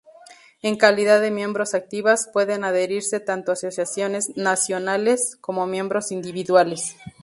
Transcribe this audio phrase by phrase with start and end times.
[0.63, 6.95] En calidad de miembros activas, pueden adherirse tanto asociaciones nacionales como miembros individuales.